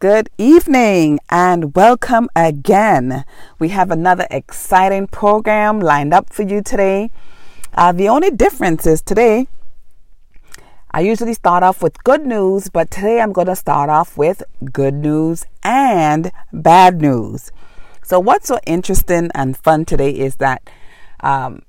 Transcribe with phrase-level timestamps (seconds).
[0.00, 3.24] Good evening and welcome again.
[3.58, 7.10] We have another exciting program lined up for you today.
[7.74, 9.48] Uh, the only difference is today,
[10.92, 14.44] I usually start off with good news, but today I'm going to start off with
[14.72, 17.50] good news and bad news.
[18.04, 20.62] So, what's so interesting and fun today is that
[21.18, 21.62] um,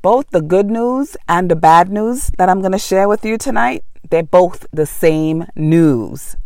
[0.00, 3.36] both the good news and the bad news that I'm going to share with you
[3.36, 6.36] tonight, they're both the same news.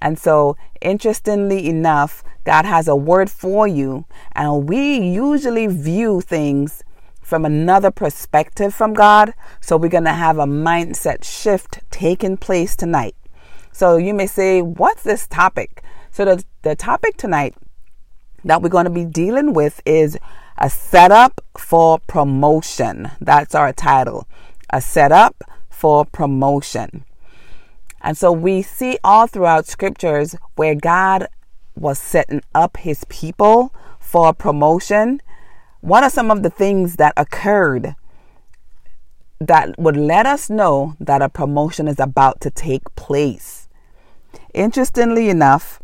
[0.00, 6.82] And so, interestingly enough, God has a word for you, and we usually view things
[7.20, 9.34] from another perspective from God.
[9.60, 13.16] So, we're going to have a mindset shift taking place tonight.
[13.72, 15.82] So, you may say, What's this topic?
[16.10, 17.54] So, the, the topic tonight
[18.44, 20.18] that we're going to be dealing with is
[20.56, 23.10] a setup for promotion.
[23.20, 24.26] That's our title.
[24.70, 27.04] A setup for promotion.
[28.00, 31.26] And so we see all throughout scriptures where God
[31.74, 35.20] was setting up his people for promotion.
[35.80, 37.94] What are some of the things that occurred
[39.40, 43.68] that would let us know that a promotion is about to take place?
[44.54, 45.80] Interestingly enough,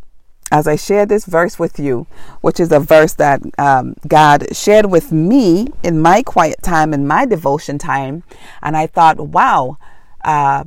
[0.51, 2.07] as I share this verse with you,
[2.41, 7.07] which is a verse that um, God shared with me in my quiet time, in
[7.07, 8.23] my devotion time,
[8.63, 9.79] and I thought, wow,
[10.25, 10.65] uh,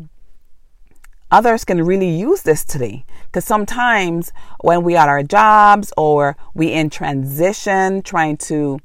[1.31, 3.05] others can really use this today.
[3.25, 8.79] Because sometimes when we at our jobs or we in transition trying to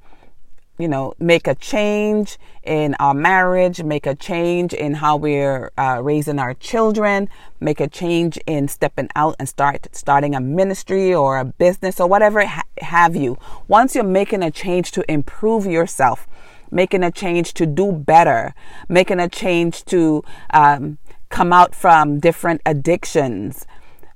[0.79, 6.01] you know make a change in our marriage make a change in how we're uh,
[6.03, 7.29] raising our children
[7.61, 12.09] make a change in stepping out and start starting a ministry or a business or
[12.09, 13.39] whatever ha- have you.
[13.69, 16.27] Once you're making a change to improve yourself
[16.71, 18.55] making a change to do better
[18.89, 20.99] making a change to um,
[21.33, 23.67] come out from different addictions.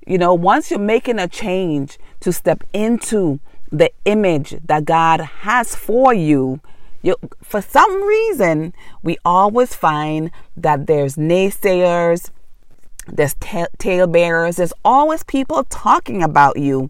[0.05, 5.75] You know, once you're making a change to step into the image that God has
[5.75, 6.61] for you,
[7.01, 8.73] you, for some reason,
[9.03, 12.29] we always find that there's naysayers,
[13.07, 16.89] there's ta- talebearers, there's always people talking about you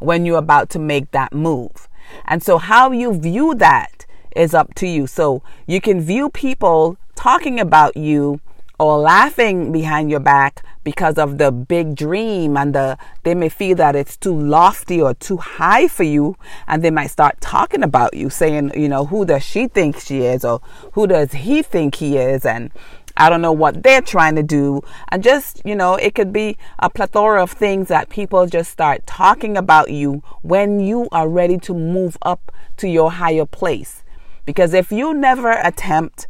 [0.00, 1.88] when you're about to make that move.
[2.24, 5.06] And so, how you view that is up to you.
[5.06, 8.40] So, you can view people talking about you
[8.78, 13.76] or laughing behind your back because of the big dream and the they may feel
[13.76, 18.14] that it's too lofty or too high for you and they might start talking about
[18.14, 20.60] you saying you know who does she think she is or
[20.92, 22.70] who does he think he is and
[23.20, 24.80] I don't know what they're trying to do.
[25.08, 29.08] And just, you know, it could be a plethora of things that people just start
[29.08, 34.04] talking about you when you are ready to move up to your higher place.
[34.46, 36.28] Because if you never attempt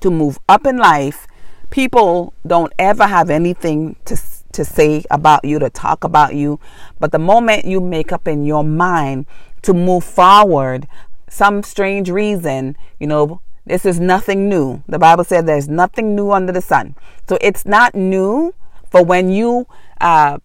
[0.00, 1.26] to move up in life,
[1.70, 4.16] people don't ever have anything to
[4.52, 6.58] to say about you, to talk about you.
[6.98, 9.26] But the moment you make up in your mind
[9.62, 10.88] to move forward,
[11.28, 14.82] some strange reason, you know, this is nothing new.
[14.88, 16.96] The Bible said there's nothing new under the sun.
[17.28, 18.54] So it's not new
[18.90, 19.68] for when you,
[20.00, 20.38] uh,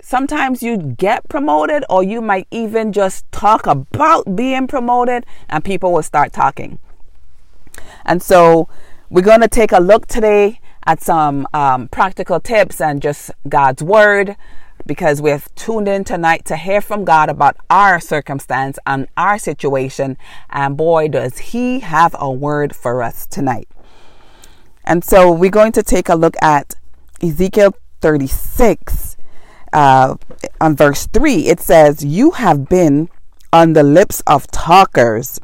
[0.00, 5.92] sometimes you get promoted or you might even just talk about being promoted and people
[5.92, 6.78] will start talking.
[8.04, 8.68] And so
[9.08, 13.82] we're going to take a look today at some um, practical tips and just God's
[13.82, 14.36] Word
[14.84, 20.16] because we've tuned in tonight to hear from God about our circumstance and our situation.
[20.50, 23.68] And boy, does He have a word for us tonight.
[24.84, 26.74] And so we're going to take a look at
[27.22, 29.16] Ezekiel 36
[29.72, 30.16] uh,
[30.60, 31.46] on verse 3.
[31.46, 33.08] It says, You have been
[33.52, 35.40] on the lips of talkers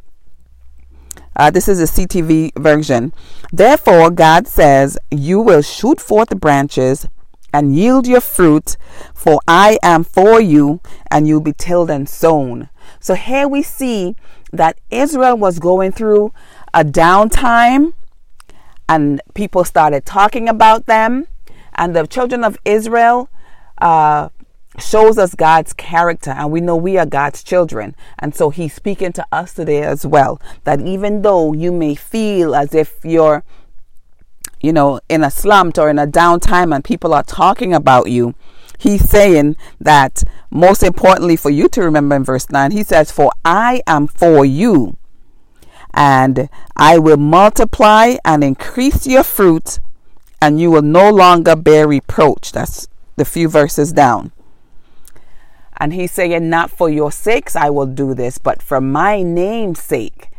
[1.35, 3.13] uh, this is a CTV version.
[3.51, 7.07] Therefore, God says, You will shoot forth the branches
[7.53, 8.77] and yield your fruit,
[9.13, 12.69] for I am for you, and you'll be tilled and sown.
[12.99, 14.15] So here we see
[14.51, 16.33] that Israel was going through
[16.73, 17.93] a downtime,
[18.89, 21.27] and people started talking about them,
[21.75, 23.29] and the children of Israel
[23.79, 24.29] uh,
[24.79, 27.95] shows us God's character and we know we are God's children.
[28.19, 32.55] And so he's speaking to us today as well that even though you may feel
[32.55, 33.43] as if you're
[34.61, 38.33] you know in a slump or in a downtime and people are talking about you,
[38.79, 43.31] he's saying that most importantly for you to remember in verse 9, he says, For
[43.43, 44.97] I am for you,
[45.93, 49.79] and I will multiply and increase your fruit,
[50.41, 52.51] and you will no longer bear reproach.
[52.51, 54.31] That's the few verses down.
[55.77, 59.81] And he's saying, Not for your sakes I will do this, but for my name's
[59.81, 60.29] sake.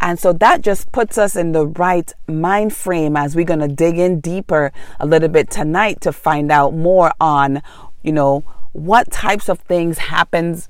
[0.00, 3.68] And so that just puts us in the right mind frame as we're going to
[3.68, 7.62] dig in deeper a little bit tonight to find out more on,
[8.02, 8.40] you know,
[8.72, 10.68] what types of things happens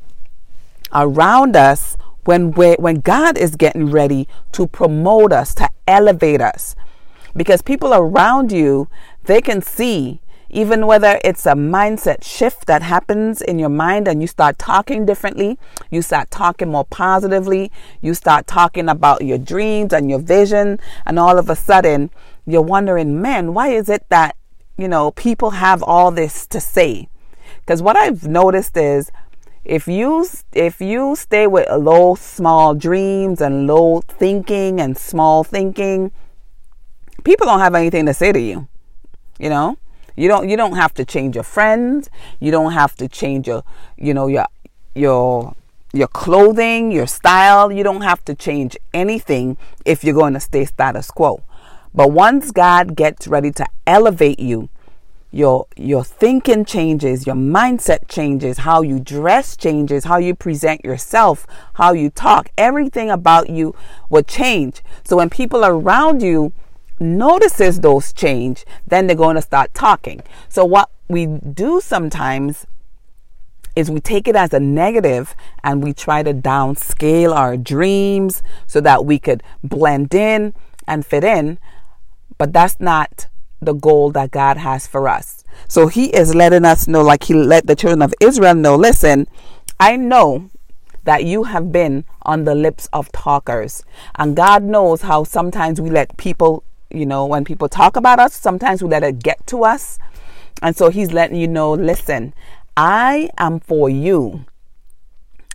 [0.93, 6.77] around us when we're when God is getting ready to promote us, to elevate us.
[7.35, 8.89] Because people around you,
[9.25, 10.21] they can see
[10.52, 15.06] even whether it's a mindset shift that happens in your mind and you start talking
[15.06, 15.58] differently,
[15.90, 17.72] you start talking more positively,
[18.02, 22.10] you start talking about your dreams and your vision, and all of a sudden
[22.46, 24.37] you're wondering, man, why is it that,
[24.76, 27.08] you know, people have all this to say?
[27.60, 29.10] Because what I've noticed is
[29.64, 36.10] if you if you stay with low small dreams and low thinking and small thinking
[37.22, 38.66] people don't have anything to say to you
[39.38, 39.78] you know
[40.17, 42.11] you don't you don't have to change your friends.
[42.41, 43.64] You don't have to change your
[43.97, 44.47] you know your
[44.94, 45.55] your
[45.93, 47.73] your clothing your style.
[47.73, 51.43] You don't have to change anything if you're going to stay status quo.
[51.94, 54.69] But once god gets ready to elevate you
[55.32, 61.47] your your thinking changes your mindset changes how you dress changes how you present yourself
[61.75, 63.75] how you talk everything about you
[64.11, 64.82] will change.
[65.05, 66.53] So when people around you
[67.02, 72.66] notices those change then they're going to start talking so what we do sometimes
[73.75, 75.34] is we take it as a negative
[75.64, 80.54] and we try to downscale our dreams so that we could blend in
[80.87, 81.58] and fit in
[82.38, 83.28] but that's not
[83.62, 85.44] the goal that God has for us.
[85.69, 89.28] So he is letting us know, like he let the children of Israel know, listen,
[89.78, 90.50] I know
[91.04, 93.84] that you have been on the lips of talkers.
[94.16, 96.64] And God knows how sometimes we let people,
[96.94, 99.99] you know, when people talk about us, sometimes we let it get to us.
[100.62, 102.35] And so he's letting you know, listen,
[102.77, 104.44] I am for you.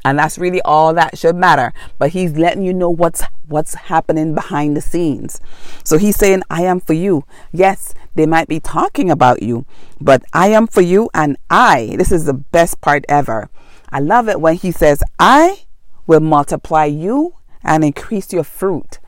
[0.03, 1.73] And that's really all that should matter.
[1.97, 5.39] But he's letting you know what's what's happening behind the scenes.
[5.83, 7.23] So he's saying, I am for you.
[7.51, 9.65] Yes, they might be talking about you,
[10.01, 13.49] but I am for you and I, this is the best part ever.
[13.89, 15.65] I love it when he says, I
[16.07, 18.99] will multiply you and increase your fruit.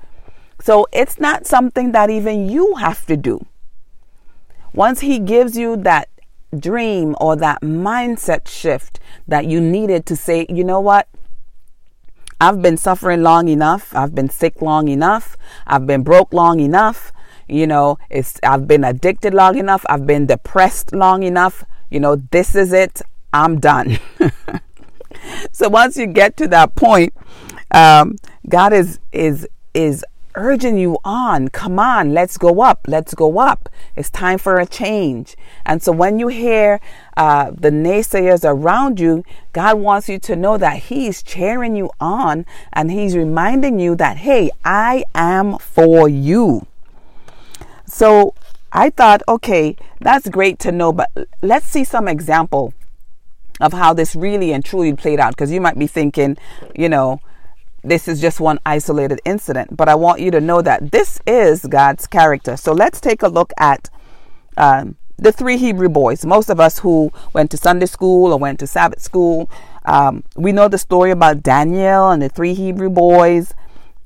[0.62, 3.46] So it's not something that even you have to do.
[4.74, 6.10] Once he gives you that
[6.58, 11.08] dream or that mindset shift that you needed to say, you know what?
[12.42, 13.94] I've been suffering long enough.
[13.96, 15.36] I've been sick long enough.
[15.68, 17.12] I've been broke long enough.
[17.48, 19.86] You know, it's I've been addicted long enough.
[19.90, 21.66] I've been depressed long enough.
[21.90, 23.02] You know, this is it.
[23.34, 24.00] I'm done.
[25.52, 27.14] so once you get to that point,
[27.72, 28.16] um,
[28.48, 31.50] God is is is urging you on.
[31.50, 32.82] Come on, let's go up.
[32.88, 33.70] Let's go up.
[33.96, 35.36] It's time for a change.
[35.66, 36.80] And so when you hear
[37.18, 39.24] uh, the naysayers around you,
[39.54, 44.18] God wants you to know that He's cheering you on and He's reminding you that,
[44.18, 46.66] hey, I am for you.
[47.86, 48.34] So
[48.72, 51.10] I thought, okay, that's great to know, but
[51.42, 52.74] let's see some example
[53.60, 55.32] of how this really and truly played out.
[55.32, 56.38] Because you might be thinking,
[56.76, 57.20] you know,
[57.84, 61.66] this is just one isolated incident, but I want you to know that this is
[61.66, 62.58] God's character.
[62.58, 63.90] So let's take a look at
[64.58, 66.26] um, the three Hebrew boys.
[66.26, 69.50] Most of us who went to Sunday school or went to Sabbath school,
[69.86, 73.54] um, we know the story about Daniel and the three Hebrew boys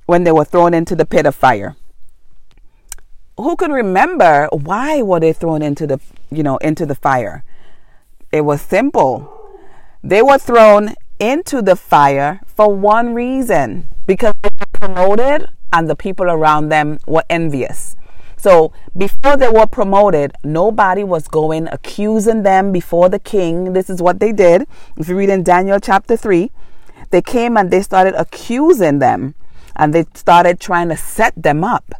[0.06, 1.76] when they were thrown into the pit of fire.
[3.38, 6.00] Who can remember why were they thrown into the
[6.30, 7.44] you know into the fire?
[8.32, 9.30] It was simple.
[10.04, 15.96] They were thrown into the fire for one reason because they were promoted and the
[15.96, 17.96] people around them were envious.
[18.38, 23.74] So before they were promoted, nobody was going accusing them before the king.
[23.74, 24.68] This is what they did.
[24.98, 26.52] If you read in Daniel chapter 3,
[27.10, 29.36] they came and they started accusing them
[29.76, 31.94] and they started trying to set them up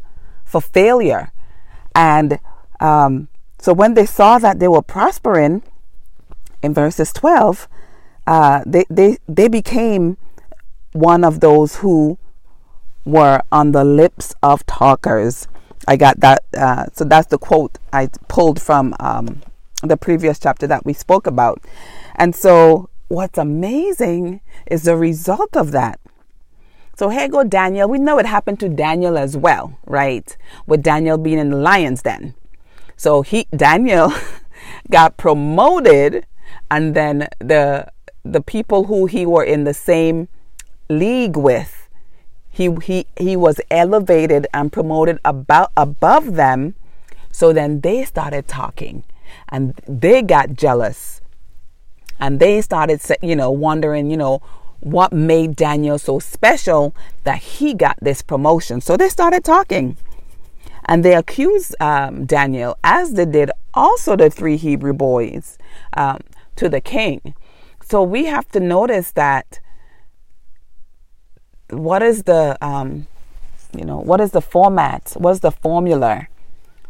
[0.44, 1.32] for failure.
[1.94, 2.38] And
[2.78, 3.28] um,
[3.58, 5.62] so when they saw that they were prospering,
[6.64, 7.68] in verses 12,
[8.26, 10.16] uh, they, they, they became
[10.92, 12.18] one of those who
[13.04, 15.48] were on the lips of talkers.
[15.86, 16.44] I got that.
[16.56, 19.42] Uh, so that's the quote I pulled from um,
[19.82, 21.62] the previous chapter that we spoke about.
[22.14, 26.00] And so what's amazing is the result of that.
[26.96, 27.88] So here go Daniel.
[27.88, 30.36] We know it happened to Daniel as well, right?
[30.66, 32.34] With Daniel being in the lion's den.
[32.96, 34.12] So he Daniel
[34.90, 36.26] got promoted
[36.70, 37.92] and then the
[38.24, 40.28] the people who he were in the same
[40.88, 41.84] league with
[42.54, 46.76] he he he was elevated and promoted about above them.
[47.32, 49.02] So then they started talking
[49.48, 51.20] and they got jealous.
[52.20, 54.40] And they started you know wondering you know
[54.78, 58.80] what made Daniel so special that he got this promotion.
[58.80, 59.96] So they started talking.
[60.86, 65.58] And they accused um, Daniel as they did also the three Hebrew boys
[65.94, 66.18] um,
[66.54, 67.34] to the king.
[67.86, 69.60] So we have to notice that
[71.68, 73.06] what is the um,
[73.76, 75.12] you know what is the format?
[75.18, 76.28] What is the formula?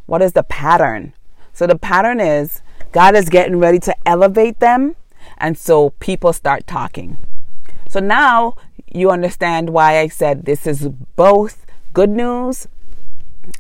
[0.07, 1.13] What is the pattern?
[1.53, 4.95] So the pattern is god is getting ready to elevate them
[5.39, 7.17] and so people start talking.
[7.89, 8.55] So now
[8.93, 12.69] you understand why i said this is both good news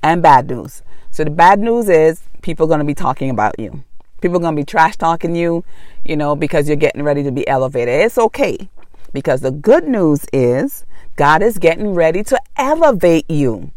[0.04, 0.82] and bad news.
[1.10, 3.82] So the bad news is people are going to be talking about you
[4.24, 5.62] people are going to be trash talking you
[6.04, 8.68] you know because you're getting ready to be elevated it's okay
[9.12, 10.84] because the good news is
[11.16, 13.70] God is getting ready to elevate you.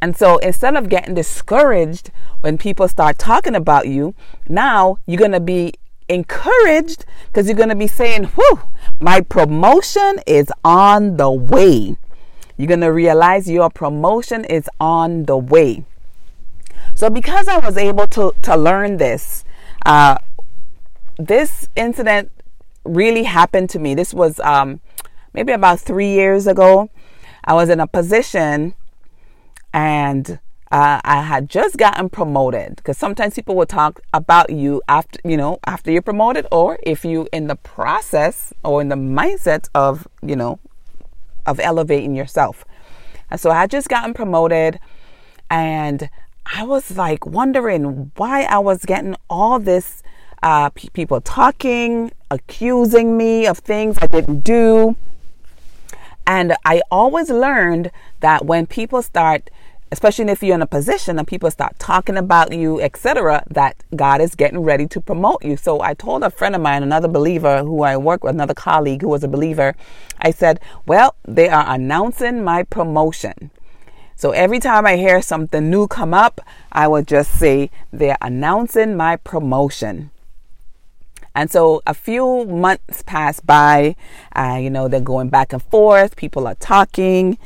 [0.00, 4.14] And so instead of getting discouraged when people start talking about you,
[4.48, 5.74] now you're going to be
[6.08, 8.60] encouraged because you're going to be saying, Whew,
[9.00, 11.96] my promotion is on the way.
[12.56, 15.84] You're going to realize your promotion is on the way.
[16.94, 19.44] So, because I was able to, to learn this,
[19.84, 20.18] uh,
[21.18, 22.30] this incident
[22.84, 23.94] really happened to me.
[23.94, 24.80] This was um,
[25.32, 26.90] maybe about three years ago,
[27.44, 28.74] I was in a position
[29.72, 30.38] and
[30.70, 35.36] uh, I had just gotten promoted because sometimes people will talk about you after you
[35.36, 40.08] know after you're promoted or if you in the process or in the mindset of
[40.22, 40.60] you know
[41.44, 42.64] of elevating yourself.
[43.30, 44.78] And so I had just gotten promoted
[45.50, 46.08] and
[46.46, 50.02] I was like wondering why I was getting all this
[50.42, 54.96] uh, p- people talking, accusing me of things I didn't do.
[56.26, 59.50] And I always learned that when people start,
[59.92, 64.20] especially if you're in a position and people start talking about you, etc., that God
[64.20, 65.56] is getting ready to promote you.
[65.56, 69.02] So I told a friend of mine, another believer who I work with, another colleague
[69.02, 69.74] who was a believer,
[70.18, 73.51] I said, Well, they are announcing my promotion.
[74.22, 78.96] So every time I hear something new come up, I would just say, They're announcing
[78.96, 80.12] my promotion.
[81.34, 83.96] And so a few months pass by,
[84.36, 87.36] uh, you know, they're going back and forth, people are talking,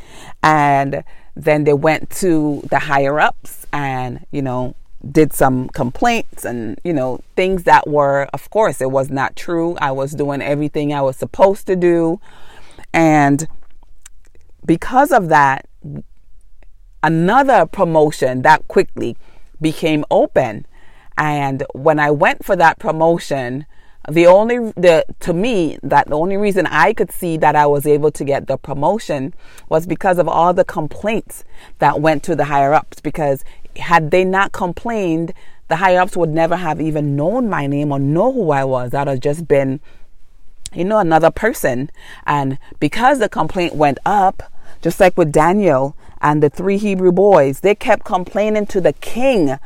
[0.43, 1.03] and
[1.35, 4.75] then they went to the higher ups and, you know,
[5.11, 9.79] did some complaints and, you know, things that were, of course, it was not true.
[9.81, 12.21] I was doing everything I was supposed to do.
[12.93, 13.49] And
[14.67, 15.67] because of that,
[17.07, 19.17] another promotion that quickly
[19.61, 20.67] became open.
[21.17, 23.65] And when I went for that promotion,
[24.11, 27.87] the only the to me that the only reason I could see that I was
[27.87, 29.35] able to get the promotion
[29.69, 31.45] was because of all the complaints
[31.79, 33.01] that went to the higher ups.
[33.01, 33.45] Because
[33.77, 35.33] had they not complained
[35.69, 38.91] the higher ups would never have even known my name or know who I was.
[38.91, 39.81] That would just been
[40.75, 41.89] you know another person.
[42.27, 44.43] And because the complaint went up
[44.83, 49.59] just like with Daniel and the three Hebrew boys they kept complaining to the king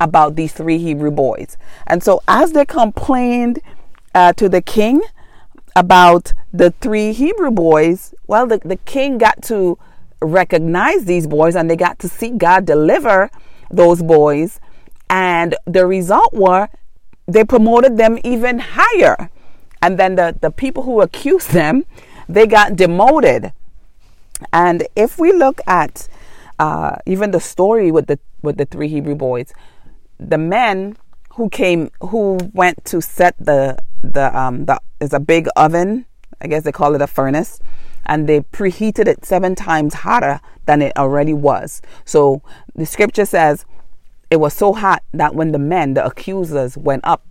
[0.00, 1.56] about these three Hebrew boys
[1.86, 3.60] and so as they complained
[4.14, 5.00] uh, to the king
[5.78, 9.78] about the three Hebrew boys, well, the, the king got to
[10.20, 13.30] recognize these boys and they got to see God deliver
[13.70, 14.58] those boys.
[15.08, 16.68] And the result were
[17.26, 19.30] they promoted them even higher.
[19.80, 21.84] And then the, the people who accused them,
[22.28, 23.52] they got demoted.
[24.52, 26.08] And if we look at
[26.58, 29.52] uh, even the story with the with the three Hebrew boys,
[30.18, 30.96] the men
[31.34, 36.06] who came who went to set the the um the is a big oven.
[36.40, 37.60] I guess they call it a furnace,
[38.06, 41.82] and they preheated it seven times hotter than it already was.
[42.04, 42.42] So
[42.74, 43.64] the scripture says
[44.30, 47.26] it was so hot that when the men, the accusers, went up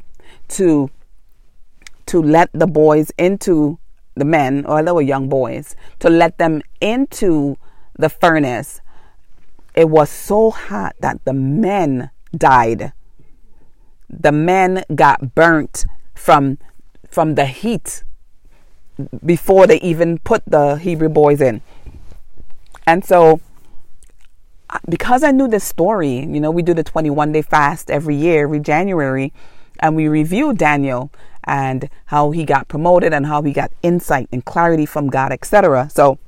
[0.50, 0.90] to
[2.08, 3.78] to let the boys into
[4.20, 7.58] the men, or they were young boys, to let them into
[7.98, 8.82] the furnace,
[9.76, 12.94] it was so hot that the men died.
[14.10, 16.58] The men got burnt from
[17.10, 18.04] from the heat
[19.26, 21.62] before they even put the Hebrew boys in.
[22.86, 23.40] And so
[24.90, 28.44] because I knew this story, you know, we do the 21 day fast every year,
[28.44, 29.32] every January,
[29.80, 31.12] and we review Daniel
[31.48, 35.90] and how he got promoted and how he got insight and clarity from God, etc.
[35.90, 36.20] So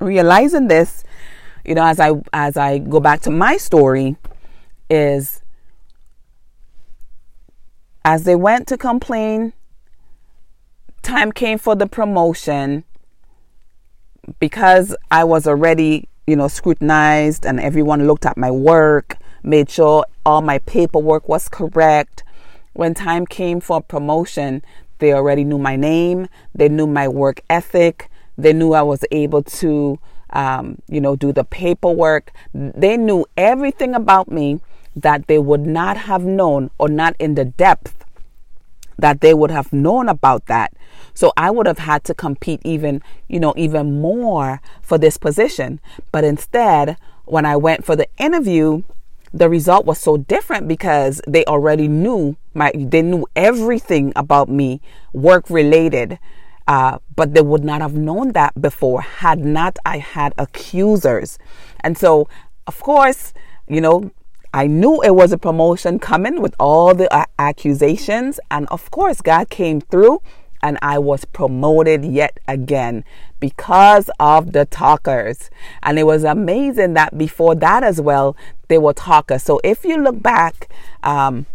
[0.00, 1.02] realizing this,
[1.64, 4.16] you know, as I as I go back to my story,
[4.90, 5.42] is
[8.04, 9.52] as they went to complain,
[11.02, 12.84] time came for the promotion
[14.38, 20.04] because I was already, you know, scrutinized and everyone looked at my work, made sure
[20.24, 22.24] all my paperwork was correct.
[22.72, 24.62] When time came for promotion,
[24.98, 29.42] they already knew my name, they knew my work ethic, they knew I was able
[29.42, 29.98] to,
[30.30, 32.32] um, you know, do the paperwork.
[32.54, 34.60] They knew everything about me
[34.94, 38.04] that they would not have known or not in the depth
[38.98, 40.72] that they would have known about that.
[41.14, 45.80] So I would have had to compete even, you know, even more for this position.
[46.12, 48.82] But instead, when I went for the interview,
[49.32, 54.80] the result was so different because they already knew my they knew everything about me
[55.12, 56.18] work related
[56.68, 61.38] uh, but they would not have known that before had not I had accusers.
[61.80, 62.28] And so,
[62.66, 63.32] of course,
[63.66, 64.10] you know,
[64.52, 68.38] I knew it was a promotion coming with all the uh, accusations.
[68.50, 70.20] And of course, God came through
[70.62, 73.04] and I was promoted yet again
[73.40, 75.50] because of the talkers.
[75.82, 78.36] And it was amazing that before that as well,
[78.68, 79.42] they were talkers.
[79.42, 80.70] So if you look back
[81.02, 81.46] um,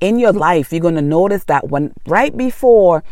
[0.00, 3.02] in your life, you're going to notice that when right before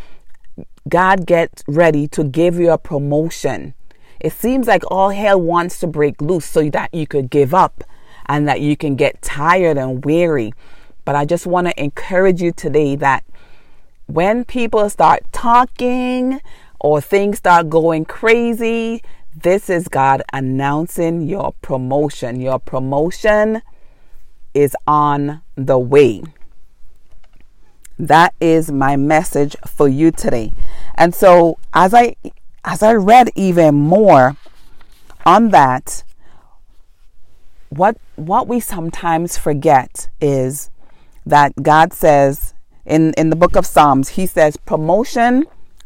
[0.87, 3.73] God gets ready to give you a promotion.
[4.19, 7.83] It seems like all hell wants to break loose so that you could give up
[8.25, 10.53] and that you can get tired and weary.
[11.05, 13.23] But I just want to encourage you today that
[14.09, 16.41] when people start talking
[16.79, 19.03] or things start going crazy,
[19.35, 22.41] this is God announcing your promotion.
[22.41, 23.61] Your promotion
[24.55, 26.23] is on the way.
[27.99, 30.53] That is my message for you today.
[30.95, 32.15] And so as I
[32.65, 34.35] as I read even more
[35.23, 36.03] on that,
[37.69, 40.71] what what we sometimes forget is
[41.27, 42.55] that God says
[42.85, 45.45] in, in the book of Psalms, he says promotion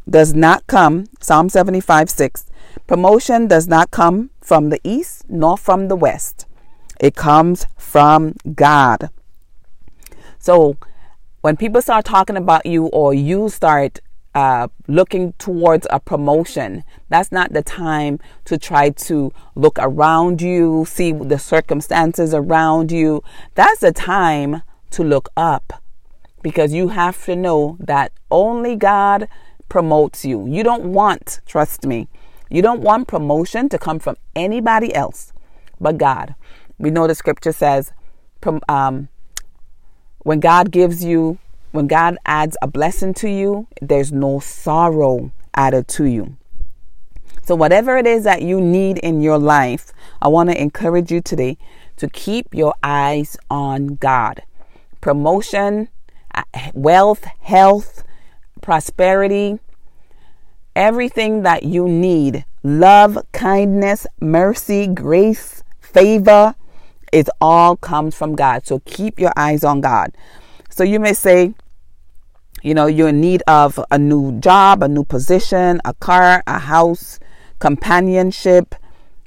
[0.09, 2.45] does not come, Psalm 75 6,
[2.87, 6.45] promotion does not come from the east nor from the west.
[6.99, 9.09] It comes from God.
[10.39, 10.77] So
[11.41, 13.99] when people start talking about you or you start
[14.35, 16.83] uh, looking towards a promotion.
[17.09, 23.23] That's not the time to try to look around you, see the circumstances around you.
[23.53, 25.82] That's the time to look up
[26.43, 29.27] because you have to know that only God
[29.69, 30.45] promotes you.
[30.45, 32.07] You don't want, trust me,
[32.49, 35.33] you don't want promotion to come from anybody else
[35.81, 36.35] but God.
[36.77, 37.91] We know the scripture says,
[38.69, 39.07] um,
[40.19, 41.39] when God gives you
[41.73, 46.37] when God adds a blessing to you, there's no sorrow added to you.
[47.41, 51.19] So, whatever it is that you need in your life, I want to encourage you
[51.19, 51.57] today
[51.97, 54.43] to keep your eyes on God.
[55.01, 55.89] Promotion,
[56.73, 58.03] wealth, health,
[58.61, 59.59] prosperity,
[60.75, 66.55] everything that you need love, kindness, mercy, grace, favor
[67.13, 68.65] it all comes from God.
[68.65, 70.11] So, keep your eyes on God.
[70.69, 71.53] So, you may say,
[72.63, 76.57] you know, you're in need of a new job, a new position, a car, a
[76.57, 77.19] house,
[77.59, 78.73] companionship,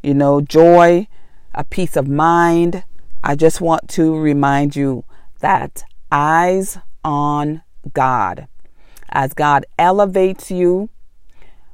[0.02, 1.06] you know, joy,
[1.54, 2.82] a peace of mind.
[3.22, 5.04] I just want to remind you
[5.38, 7.62] that eyes on
[7.94, 8.48] God.
[9.08, 10.90] As God elevates you,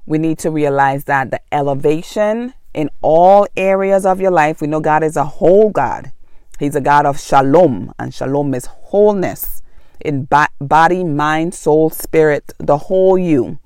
[0.07, 4.81] we need to realize that the elevation in all areas of your life, we know
[4.81, 6.13] God is a whole God.
[6.59, 9.63] He's a God of shalom, and shalom is wholeness
[10.01, 10.29] in
[10.61, 13.59] body, mind, soul, spirit, the whole you.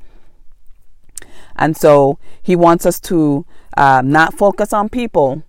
[1.57, 3.45] And so he wants us to
[3.77, 5.43] uh, not focus on people.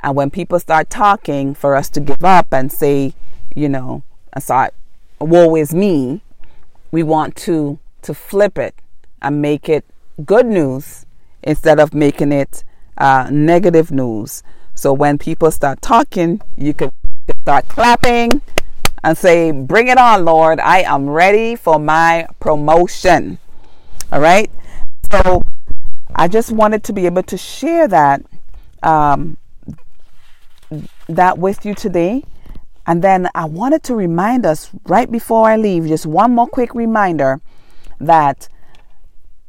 [0.00, 3.14] And when people start talking, for us to give up and say,
[3.54, 4.02] you know,
[4.34, 4.74] I thought,
[5.20, 6.22] woe is me.
[6.90, 8.74] We want to to flip it
[9.20, 9.84] and make it
[10.24, 11.04] good news
[11.42, 12.64] instead of making it
[12.98, 14.42] uh, negative news.
[14.74, 16.90] So when people start talking, you can
[17.42, 18.42] start clapping
[19.02, 20.60] and say, Bring it on, Lord.
[20.60, 23.38] I am ready for my promotion.
[24.12, 24.50] All right.
[25.10, 25.42] So
[26.14, 28.22] I just wanted to be able to share that
[28.82, 29.36] um,
[31.08, 32.24] that with you today.
[32.86, 36.74] And then I wanted to remind us right before I leave, just one more quick
[36.74, 37.40] reminder
[38.00, 38.48] that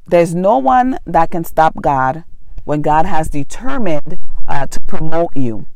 [0.08, 2.24] there's no one that can stop God
[2.64, 5.68] when God has determined uh, to promote you.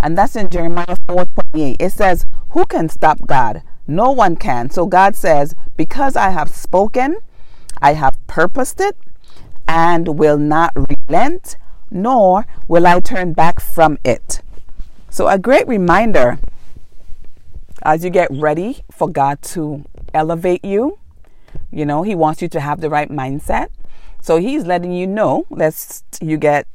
[0.00, 1.76] And that's in Jeremiah 4 28.
[1.78, 3.62] It says, Who can stop God?
[3.86, 4.70] No one can.
[4.70, 7.18] So God says, Because I have spoken,
[7.82, 8.96] I have purposed it,
[9.68, 11.56] and will not relent,
[11.90, 14.40] nor will I turn back from it.
[15.10, 16.38] So, a great reminder
[17.82, 20.98] as you get ready for God to elevate you.
[21.72, 23.68] You know, He wants you to have the right mindset.
[24.20, 26.66] So, He's letting you know, lest you get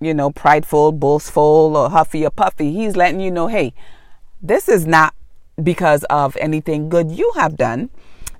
[0.00, 2.72] you know, prideful, boastful, or huffy or puffy.
[2.72, 3.72] He's letting you know, hey,
[4.42, 5.14] this is not
[5.62, 7.90] because of anything good you have done.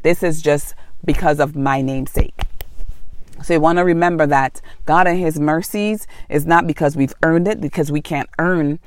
[0.03, 2.43] This is just because of my namesake.
[3.43, 7.49] So you want to remember that God and His mercies is not because we've earned
[7.49, 8.79] it, because we can't earn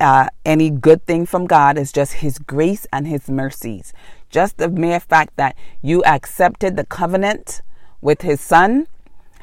[0.00, 1.78] uh, any good thing from God.
[1.78, 3.92] is just His grace and His mercies.
[4.30, 7.62] Just the mere fact that you accepted the covenant
[8.00, 8.86] with his son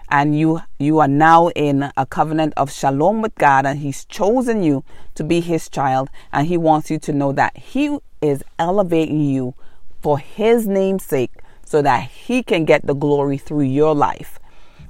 [0.10, 4.63] and you you are now in a covenant of shalom with God and he's chosen
[4.63, 4.84] you
[5.16, 9.56] to be his child and he wants you to know that he is elevating you
[10.02, 11.32] for his name's sake
[11.66, 14.39] so that he can get the glory through your life.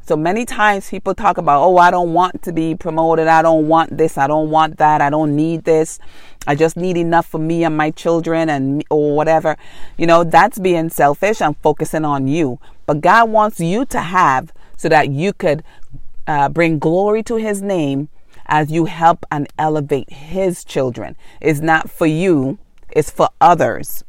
[0.06, 3.28] So many times people talk about, oh, I don't want to be promoted.
[3.28, 4.18] I don't want this.
[4.18, 5.00] I don't want that.
[5.00, 5.98] I don't need this.
[6.46, 9.56] I just need enough for me and my children and or whatever.
[9.98, 12.60] You know, that's being selfish and focusing on you.
[12.86, 15.64] But God wants you to have so that you could
[16.28, 18.10] uh, bring glory to his name
[18.48, 21.16] as you help and elevate his children.
[21.40, 22.58] It's not for you,
[22.92, 24.04] it's for others.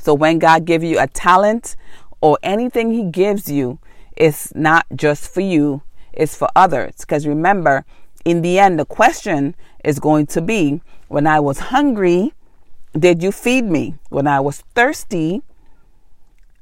[0.00, 1.76] So when God gives you a talent
[2.20, 3.78] or anything he gives you,
[4.16, 6.96] it's not just for you, it's for others.
[6.98, 7.84] Because remember,
[8.24, 12.32] in the end, the question is going to be when I was hungry,
[12.98, 13.94] did you feed me?
[14.08, 15.42] When I was thirsty,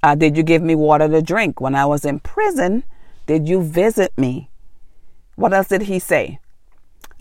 [0.03, 1.61] uh, did you give me water to drink?
[1.61, 2.85] When I was in prison,
[3.27, 4.51] did you visit me?
[5.37, 6.41] What else did he say?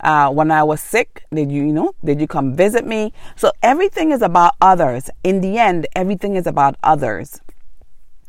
[0.00, 3.14] Uh, when I was sick, did you, you know, did you come visit me?
[3.36, 5.08] So everything is about others.
[5.22, 7.40] In the end, everything is about others.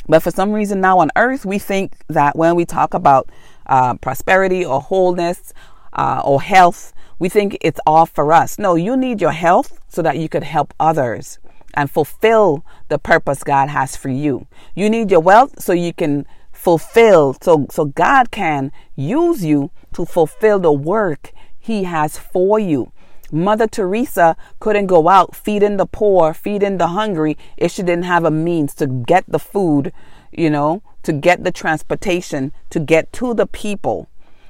[0.07, 3.29] But for some reason now on earth, we think that when we talk about
[3.65, 5.53] uh, prosperity or wholeness
[5.93, 8.59] uh, or health, we think it's all for us.
[8.59, 11.39] No, you need your health so that you could help others
[11.73, 14.47] and fulfill the purpose God has for you.
[14.75, 20.05] You need your wealth so you can fulfill, so, so God can use you to
[20.05, 22.91] fulfill the work He has for you.
[23.31, 28.23] Mother Teresa couldn't go out feeding the poor, feeding the hungry if she didn't have
[28.23, 29.91] a means to get the food,
[30.31, 34.07] you know, to get the transportation, to get to the people.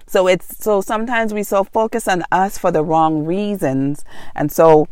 [0.07, 4.05] So it's so sometimes we so focus on us for the wrong reasons.
[4.35, 4.87] And so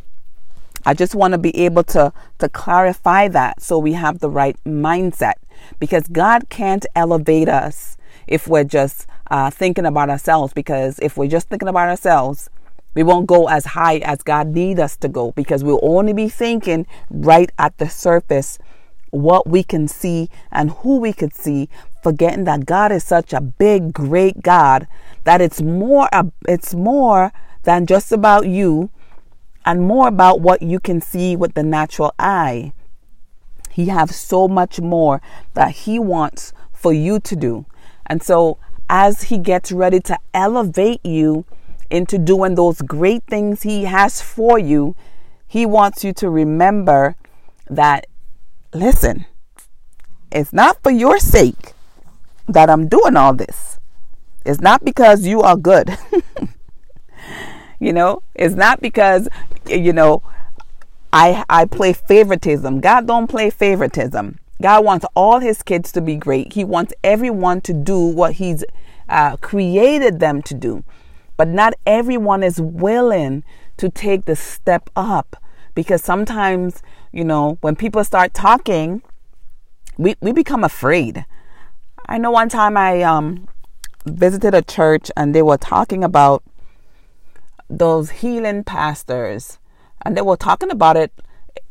[0.86, 4.58] I just want to be able to to clarify that so we have the right
[4.66, 5.36] mindset
[5.80, 11.30] because God can't elevate us if we're just uh, thinking about ourselves because if we're
[11.30, 12.50] just thinking about ourselves
[12.94, 16.30] we won't go as high as God needs us to go because we'll only be
[16.30, 18.60] thinking right at the surface
[19.10, 21.70] what we can see and who we could see,
[22.02, 24.88] forgetting that God is such a big, great God
[25.24, 26.10] that it's more
[26.48, 27.32] it's more
[27.64, 28.90] than just about you
[29.66, 32.74] and more about what you can see with the natural eye.
[33.72, 35.22] He has so much more
[35.54, 37.66] that he wants for you to do.
[38.06, 38.58] And so
[38.90, 41.46] as he gets ready to elevate you
[41.90, 44.96] into doing those great things He has for you,
[45.48, 47.16] He wants you to remember
[47.70, 48.08] that,
[48.74, 49.26] listen,
[50.32, 51.74] it's not for your sake
[52.48, 53.80] that I'm doing all this.
[54.46, 55.98] It's not because you are good.
[57.80, 59.30] you know, it's not because,
[59.68, 60.22] you know,
[61.14, 62.82] I, I play favoritism.
[62.82, 64.40] God don't play favoritism.
[64.62, 66.54] God wants all his kids to be great.
[66.54, 68.64] He wants everyone to do what he's
[69.10, 70.84] uh, created them to do.
[71.44, 73.44] But not everyone is willing
[73.76, 75.36] to take the step up
[75.76, 79.02] because sometimes, you know, when people start talking,
[79.98, 81.26] we, we become afraid.
[82.08, 83.50] I know one time I um,
[84.06, 86.44] visited a church and they were talking about
[87.70, 89.60] those healing pastors
[90.06, 91.12] and they were talking about it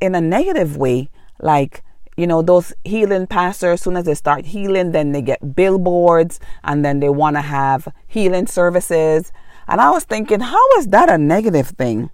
[0.02, 1.08] in a negative way
[1.40, 1.82] like
[2.18, 6.40] you know those healing pastors as soon as they start healing then they get billboards
[6.62, 9.32] and then they want to have healing services
[9.68, 12.10] and I was thinking, how is that a negative thing?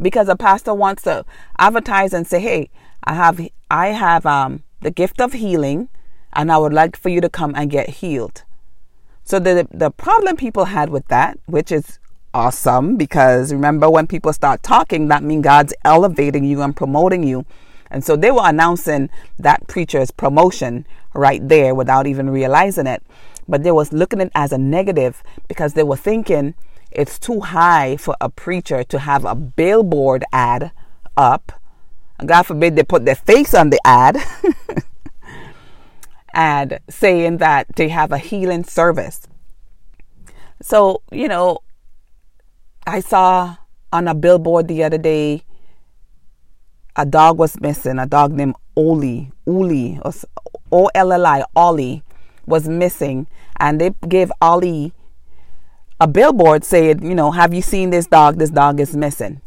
[0.00, 1.24] Because a pastor wants to
[1.58, 2.68] advertise and say, "Hey,
[3.04, 5.88] I have I have um, the gift of healing,
[6.34, 8.44] and I would like for you to come and get healed."
[9.24, 11.98] So the the problem people had with that, which is
[12.34, 17.46] awesome, because remember when people start talking, that means God's elevating you and promoting you.
[17.90, 23.02] And so they were announcing that preacher's promotion right there without even realizing it
[23.48, 26.54] but they was looking at it as a negative because they were thinking
[26.90, 30.72] it's too high for a preacher to have a billboard ad
[31.16, 31.52] up.
[32.18, 34.16] And God forbid they put their face on the ad
[36.34, 39.26] and saying that they have a healing service.
[40.62, 41.58] So, you know,
[42.86, 43.56] I saw
[43.92, 45.42] on a billboard the other day
[46.96, 50.00] a dog was missing, a dog named Oli, Uli,
[50.72, 52.02] O L L I, Ollie
[52.46, 53.26] was missing,
[53.58, 54.92] and they gave Ali
[56.00, 58.38] a billboard saying, you know, have you seen this dog?
[58.38, 59.40] This dog is missing.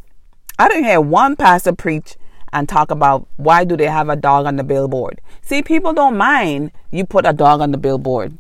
[0.58, 2.18] I didn't hear one pastor preach
[2.52, 5.22] and talk about why do they have a dog on the billboard.
[5.42, 8.38] See, people don't mind you put a dog on the billboard.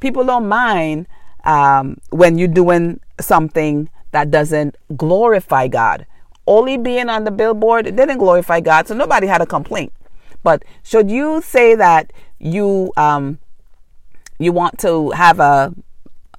[0.00, 1.06] People don't mind
[1.44, 6.06] um, when you're doing something that doesn't glorify God.
[6.46, 9.92] only being on the billboard, didn't glorify God, so nobody had a complaint.
[10.42, 13.38] But should you say that you um,
[14.44, 15.74] you want to have a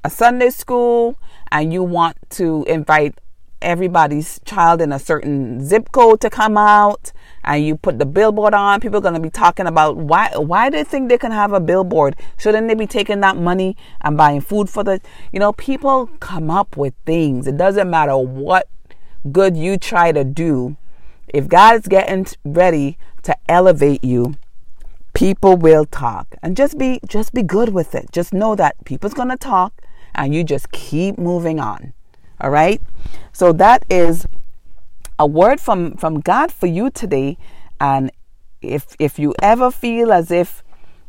[0.04, 1.18] a Sunday school
[1.52, 3.16] and you want to invite
[3.62, 7.14] everybody's child in a certain zip code to come out
[7.46, 10.70] and you put the billboard on people are going to be talking about why why
[10.70, 12.16] do they think they can have a billboard?
[12.38, 15.00] Shouldn't they be taking that money and buying food for the
[15.32, 17.48] you know people come up with things.
[17.48, 18.68] It doesn't matter what
[19.32, 20.76] good you try to do.
[21.30, 24.36] If god's getting ready to elevate you
[25.14, 26.36] people will talk.
[26.42, 28.12] And just be just be good with it.
[28.12, 29.82] Just know that people's going to talk
[30.16, 31.94] and you just keep moving on.
[32.42, 32.82] All right?
[33.32, 34.28] So that is
[35.18, 37.38] a word from from god for you today.
[37.80, 38.12] And
[38.62, 40.64] if if you ever feel as if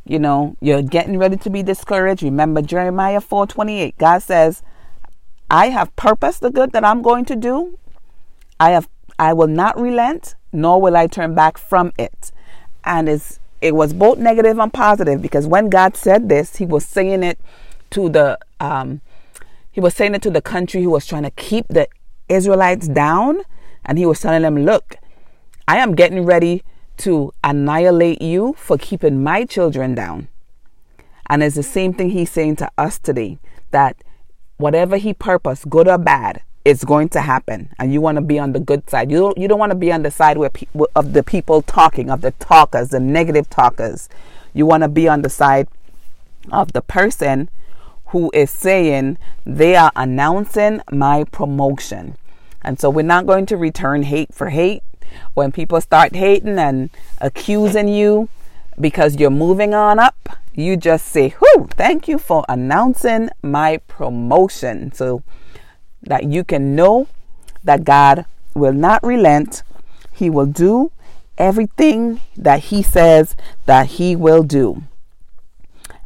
[0.05, 4.63] you know you're getting ready to be discouraged remember jeremiah 4.28 god says
[5.49, 7.79] i have purposed the good that i'm going to do.
[8.61, 8.89] I have
[9.19, 12.33] i will not relent nor will i turn back from it.
[12.85, 16.85] And it's it was both negative and positive because when God said this, He was
[16.85, 17.39] saying it
[17.91, 19.01] to the um,
[19.73, 21.89] He was saying it to the country who was trying to keep the
[22.29, 23.41] Israelites down,
[23.87, 24.97] and He was telling them, "Look,
[25.67, 26.63] I am getting ready
[26.99, 30.29] to annihilate you for keeping my children down."
[31.31, 33.39] And it's the same thing He's saying to us today
[33.71, 33.97] that
[34.59, 38.39] whatever He purposed, good or bad, it's going to happen and you want to be
[38.39, 39.11] on the good side.
[39.11, 41.63] You don't, you don't want to be on the side where pe- of the people
[41.63, 44.09] talking of the talkers the negative talkers.
[44.55, 45.69] You want to be on the side
[46.51, 47.51] of the person
[48.07, 52.17] who is saying they are announcing my promotion.
[52.63, 54.83] And so we're not going to return hate for hate.
[55.35, 58.29] When people start hating and accusing you
[58.81, 64.93] because you're moving on up you just say whoo thank you for announcing my promotion.
[64.93, 65.23] So
[66.07, 67.09] that you can know
[67.63, 69.63] that God will not relent.
[70.13, 70.93] He will do
[71.37, 73.35] everything that He says
[73.67, 74.83] that He will do.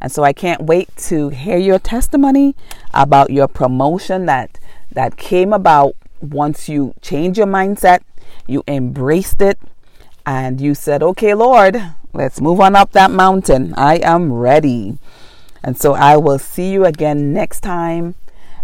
[0.01, 2.55] And so I can't wait to hear your testimony
[2.93, 4.59] about your promotion that
[4.91, 7.99] that came about once you change your mindset,
[8.47, 9.59] you embraced it,
[10.25, 11.81] and you said, "Okay, Lord,
[12.13, 13.73] let's move on up that mountain.
[13.77, 14.97] I am ready."
[15.63, 18.15] And so I will see you again next time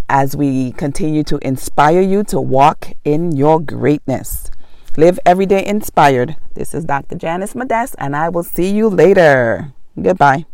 [0.09, 4.51] as we continue to inspire you to walk in your greatness.
[4.97, 6.37] Live every day inspired.
[6.53, 7.15] This is Dr.
[7.15, 9.73] Janice Modest, and I will see you later.
[10.01, 10.45] Goodbye.